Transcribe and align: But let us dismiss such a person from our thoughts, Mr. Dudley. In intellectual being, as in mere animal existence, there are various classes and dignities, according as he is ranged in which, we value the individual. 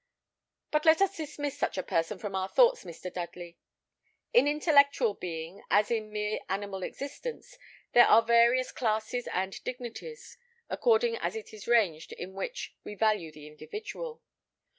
But 0.71 0.83
let 0.85 0.99
us 0.99 1.15
dismiss 1.17 1.55
such 1.59 1.77
a 1.77 1.83
person 1.83 2.17
from 2.17 2.33
our 2.33 2.47
thoughts, 2.49 2.83
Mr. 2.85 3.13
Dudley. 3.13 3.59
In 4.33 4.47
intellectual 4.47 5.13
being, 5.13 5.61
as 5.69 5.91
in 5.91 6.11
mere 6.11 6.39
animal 6.49 6.81
existence, 6.81 7.55
there 7.93 8.07
are 8.07 8.23
various 8.23 8.71
classes 8.71 9.27
and 9.31 9.63
dignities, 9.63 10.39
according 10.71 11.17
as 11.17 11.35
he 11.35 11.41
is 11.55 11.67
ranged 11.67 12.13
in 12.13 12.33
which, 12.33 12.73
we 12.83 12.95
value 12.95 13.31
the 13.31 13.45
individual. 13.45 14.23